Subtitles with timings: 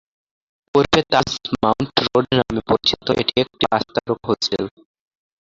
[0.75, 1.29] পূর্বে Taj
[1.55, 4.63] mount road নামে পরিচিত, এটি একটি পাঁচ তারকা হোটেল।